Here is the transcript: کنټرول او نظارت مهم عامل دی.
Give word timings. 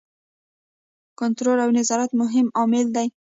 کنټرول 1.19 1.57
او 1.65 1.69
نظارت 1.77 2.11
مهم 2.21 2.45
عامل 2.59 2.85
دی. 2.95 3.07